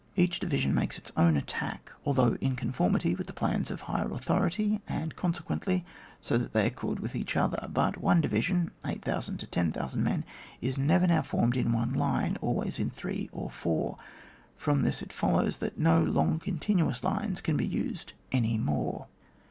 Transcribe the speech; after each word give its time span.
Each 0.15 0.39
division 0.39 0.73
makes 0.73 0.97
its 0.97 1.11
own 1.15 1.37
attack, 1.37 1.91
although 2.05 2.33
in 2.41 2.55
conformity 2.55 3.13
with 3.13 3.27
the 3.27 3.33
plans 3.33 3.69
of 3.69 3.81
higher 3.81 4.11
authority, 4.11 4.81
and 4.87 5.15
consequently 5.15 5.85
so 6.19 6.39
that 6.39 6.53
they 6.53 6.65
accord 6.65 6.99
with 6.99 7.15
each 7.15 7.35
odier. 7.35 7.71
But 7.71 7.97
one 8.01 8.19
division 8.19 8.71
(8000 8.83 9.37
to 9.41 9.45
10,000 9.45 10.01
men) 10.03 10.25
is 10.59 10.75
never 10.75 11.05
now 11.05 11.21
formed 11.21 11.55
in 11.55 11.71
one 11.71 11.93
line, 11.93 12.35
always 12.41 12.79
in 12.79 12.89
three 12.89 13.29
or 13.31 13.51
four; 13.51 13.99
from 14.57 14.81
this 14.81 15.03
it 15.03 15.13
follows 15.13 15.57
that 15.59 15.77
no 15.77 16.03
long 16.03 16.39
continuous 16.39 17.03
lines 17.03 17.39
can 17.39 17.55
be 17.55 17.67
used 17.67 18.13
any 18.33 18.57
more. 18.57 19.05